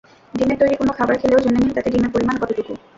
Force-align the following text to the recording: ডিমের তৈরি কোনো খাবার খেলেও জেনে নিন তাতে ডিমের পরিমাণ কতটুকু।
ডিমের 0.33 0.57
তৈরি 0.61 0.75
কোনো 0.75 0.91
খাবার 0.97 1.15
খেলেও 1.21 1.43
জেনে 1.43 1.59
নিন 1.59 1.71
তাতে 1.73 1.89
ডিমের 1.93 2.13
পরিমাণ 2.13 2.35
কতটুকু। 2.41 2.73